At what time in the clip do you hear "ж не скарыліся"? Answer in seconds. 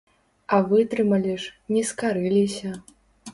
1.43-2.73